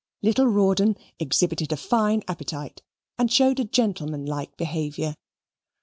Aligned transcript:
Little 0.23 0.47
Rawdon 0.47 0.97
exhibited 1.19 1.71
a 1.71 1.77
fine 1.77 2.23
appetite 2.27 2.81
and 3.19 3.31
showed 3.31 3.59
a 3.59 3.63
gentlemanlike 3.65 4.57
behaviour. 4.57 5.15